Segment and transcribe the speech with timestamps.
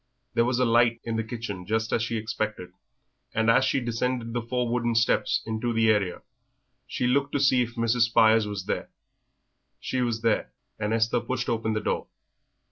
[0.33, 2.71] There was a light in the kitchen just as she expected,
[3.35, 6.23] and as she descended the four wooden steps into the area
[6.87, 8.01] she looked to see if Mrs.
[8.07, 8.89] Spires was there.
[9.79, 12.07] She was there, and Esther pushed open the door.